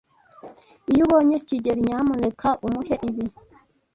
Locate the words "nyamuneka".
1.87-2.47